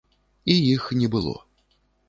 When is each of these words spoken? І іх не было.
І 0.53 0.55
іх 0.71 0.89
не 1.03 1.11
было. 1.17 1.37